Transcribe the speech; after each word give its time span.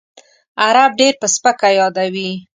عرب 0.63 0.91
ډېر 0.99 1.13
په 1.21 1.27
سپکه 1.33 1.69
یادوي. 1.79 2.29